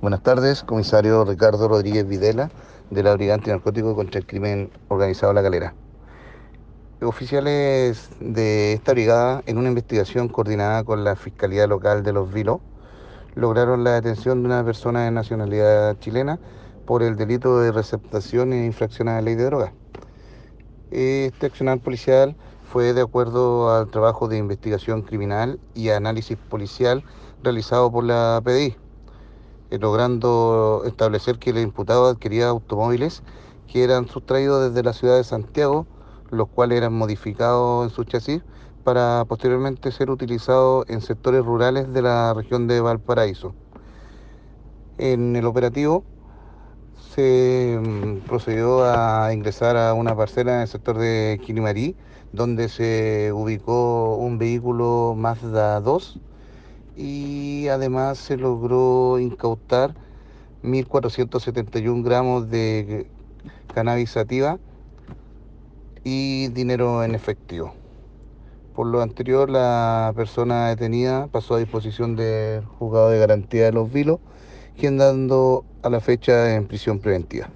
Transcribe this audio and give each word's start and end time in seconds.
Buenas 0.00 0.22
tardes, 0.22 0.62
comisario 0.62 1.24
Ricardo 1.24 1.66
Rodríguez 1.66 2.06
Videla, 2.06 2.52
de 2.88 3.02
la 3.02 3.14
Brigada 3.14 3.34
Antinarcótico 3.34 3.96
contra 3.96 4.20
el 4.20 4.26
Crimen 4.26 4.70
Organizado 4.86 5.32
La 5.32 5.42
Calera. 5.42 5.74
Oficiales 7.02 8.08
de 8.20 8.74
esta 8.74 8.92
brigada, 8.92 9.42
en 9.46 9.58
una 9.58 9.70
investigación 9.70 10.28
coordinada 10.28 10.84
con 10.84 11.02
la 11.02 11.16
Fiscalía 11.16 11.66
Local 11.66 12.04
de 12.04 12.12
Los 12.12 12.32
Vilos, 12.32 12.60
lograron 13.34 13.82
la 13.82 13.94
detención 13.94 14.40
de 14.40 14.46
una 14.46 14.64
persona 14.64 15.02
de 15.02 15.10
nacionalidad 15.10 15.98
chilena 15.98 16.38
por 16.86 17.02
el 17.02 17.16
delito 17.16 17.58
de 17.58 17.72
receptación 17.72 18.52
e 18.52 18.66
infracción 18.66 19.08
a 19.08 19.14
la 19.14 19.22
ley 19.22 19.34
de 19.34 19.46
drogas. 19.46 19.72
Este 20.92 21.46
accionar 21.46 21.80
policial 21.80 22.36
fue 22.70 22.92
de 22.92 23.00
acuerdo 23.00 23.74
al 23.74 23.90
trabajo 23.90 24.28
de 24.28 24.38
investigación 24.38 25.02
criminal 25.02 25.58
y 25.74 25.88
análisis 25.88 26.38
policial 26.38 27.02
realizado 27.42 27.90
por 27.90 28.04
la 28.04 28.40
PDI 28.44 28.76
logrando 29.70 30.82
establecer 30.86 31.38
que 31.38 31.50
el 31.50 31.58
imputado 31.58 32.06
adquiría 32.06 32.48
automóviles 32.48 33.22
que 33.66 33.84
eran 33.84 34.08
sustraídos 34.08 34.70
desde 34.70 34.82
la 34.82 34.94
ciudad 34.94 35.16
de 35.16 35.24
Santiago, 35.24 35.86
los 36.30 36.48
cuales 36.48 36.78
eran 36.78 36.94
modificados 36.94 37.84
en 37.84 37.94
su 37.94 38.04
chasis 38.04 38.42
para 38.82 39.24
posteriormente 39.28 39.92
ser 39.92 40.10
utilizados 40.10 40.86
en 40.88 41.02
sectores 41.02 41.44
rurales 41.44 41.92
de 41.92 42.02
la 42.02 42.32
región 42.32 42.66
de 42.66 42.80
Valparaíso. 42.80 43.54
En 44.96 45.36
el 45.36 45.44
operativo 45.44 46.04
se 47.14 47.78
mm, 47.80 48.26
procedió 48.26 48.84
a 48.84 49.32
ingresar 49.34 49.76
a 49.76 49.92
una 49.92 50.16
parcela 50.16 50.54
en 50.54 50.60
el 50.62 50.68
sector 50.68 50.98
de 50.98 51.38
Quinimarí, 51.44 51.96
donde 52.32 52.68
se 52.68 53.30
ubicó 53.34 54.16
un 54.16 54.38
vehículo 54.38 55.14
Mazda 55.16 55.80
2 55.80 56.20
y 56.98 57.68
además 57.68 58.18
se 58.18 58.36
logró 58.36 59.20
incautar 59.20 59.94
1.471 60.64 62.02
gramos 62.02 62.50
de 62.50 63.08
cannabis 63.72 64.10
sativa 64.10 64.58
y 66.02 66.48
dinero 66.48 67.04
en 67.04 67.14
efectivo. 67.14 67.72
Por 68.74 68.88
lo 68.88 69.00
anterior, 69.00 69.48
la 69.48 70.12
persona 70.16 70.68
detenida 70.68 71.28
pasó 71.28 71.54
a 71.54 71.58
disposición 71.58 72.16
del 72.16 72.64
juzgado 72.64 73.10
de 73.10 73.18
garantía 73.18 73.64
de 73.66 73.72
los 73.72 73.92
vilos, 73.92 74.18
quien 74.76 74.98
dando 74.98 75.64
a 75.82 75.90
la 75.90 76.00
fecha 76.00 76.54
en 76.54 76.66
prisión 76.66 76.98
preventiva. 76.98 77.48